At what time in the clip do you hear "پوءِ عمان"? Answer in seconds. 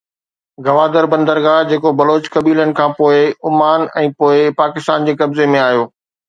3.01-3.87